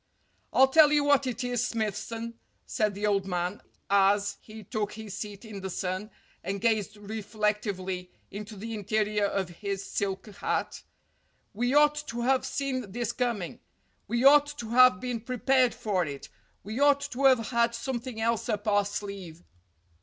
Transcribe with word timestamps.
"I'll 0.51 0.67
tell 0.67 0.91
you 0.91 1.03
what 1.03 1.27
it 1.27 1.43
is, 1.43 1.67
Smithson," 1.67 2.33
said 2.65 2.95
the 2.95 3.05
old 3.05 3.27
man, 3.27 3.61
as 3.87 4.37
he 4.41 4.63
took 4.63 4.93
his 4.93 5.15
seat 5.15 5.45
in 5.45 5.61
the 5.61 5.69
sun 5.69 6.09
and 6.43 6.59
gazed 6.59 6.95
reflec 6.95 7.61
tively 7.61 8.07
into 8.31 8.55
the 8.55 8.73
interior 8.73 9.25
of 9.25 9.49
his 9.61 9.85
silk 9.85 10.25
hat. 10.25 10.81
"We 11.53 11.75
ought 11.75 11.93
to 12.07 12.21
have 12.21 12.47
seen 12.47 12.91
this 12.93 13.11
coming. 13.11 13.59
We 14.07 14.23
ought 14.23 14.47
to 14.57 14.69
have 14.69 14.99
been 14.99 15.21
prepared 15.21 15.75
for 15.75 16.03
it. 16.03 16.29
We 16.63 16.79
ought 16.79 17.01
to 17.11 17.25
have 17.25 17.49
had 17.49 17.75
something 17.75 18.19
else 18.19 18.49
up 18.49 18.67
our 18.67 18.85
sleeve." 18.85 19.43